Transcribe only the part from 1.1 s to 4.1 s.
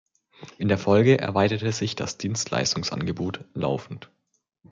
erweiterte sich das Dienstleistungsangebot laufend.